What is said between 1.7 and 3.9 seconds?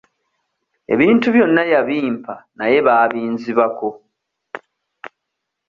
yambimpa naye baabinzibako.